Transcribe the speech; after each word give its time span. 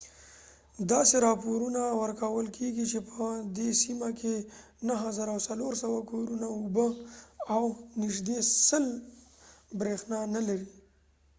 داسې 0.91 1.15
راپورونه 1.27 1.81
ورکول 2.03 2.45
کیږي 2.57 2.85
چې 2.91 2.99
په 3.11 3.23
دې 3.57 3.69
سیمه 3.83 4.09
کې 4.19 4.35
9400 4.89 6.09
کورونه 6.11 6.45
اوبه 6.57 6.87
او 7.55 7.63
نږدې 8.01 8.37
100 8.67 9.77
بریښنا 9.79 10.19
نلري 10.35 10.65